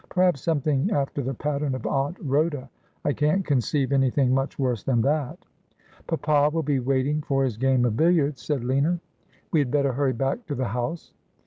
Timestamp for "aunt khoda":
1.85-2.69